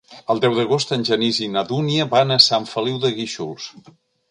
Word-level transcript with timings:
El 0.33 0.39
deu 0.45 0.53
d'agost 0.59 0.93
en 0.97 1.05
Genís 1.09 1.41
i 1.49 1.51
na 1.57 1.63
Dúnia 1.73 2.09
van 2.15 2.37
a 2.37 2.39
Sant 2.47 2.67
Feliu 2.73 3.01
de 3.07 3.15
Guíxols. 3.21 3.71